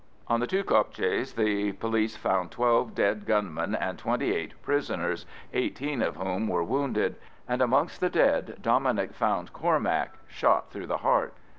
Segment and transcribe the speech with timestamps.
[0.27, 6.01] On the two kopjes the police found twelve dead gunmen and twenty eight prisoners, eighteen
[6.01, 7.17] of whom were wounded.
[7.47, 11.35] And amongst the dead Dominic found Cormac, shot through the heart.